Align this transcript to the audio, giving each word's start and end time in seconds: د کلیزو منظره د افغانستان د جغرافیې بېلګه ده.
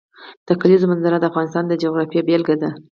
د 0.47 0.49
کلیزو 0.61 0.85
منظره 0.91 1.17
د 1.19 1.25
افغانستان 1.31 1.63
د 1.67 1.73
جغرافیې 1.83 2.21
بېلګه 2.27 2.55
ده. 2.61 2.69